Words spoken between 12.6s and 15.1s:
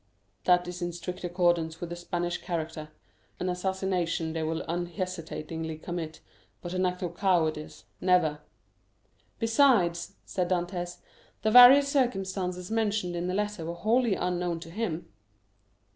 mentioned in the letter were wholly unknown to him."